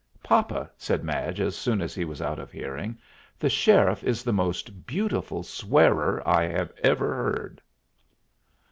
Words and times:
"Papa," 0.23 0.71
said 0.77 1.03
Madge, 1.03 1.39
as 1.39 1.55
soon 1.55 1.79
as 1.79 1.93
he 1.93 2.05
was 2.05 2.23
out 2.23 2.39
of 2.39 2.51
hearing, 2.51 2.97
"the 3.37 3.51
sheriff 3.51 4.03
is 4.03 4.23
the 4.23 4.33
most 4.33 4.87
beautiful 4.87 5.43
swearer 5.43 6.27
I 6.27 6.47
ever 6.81 7.13
heard." 7.13 7.61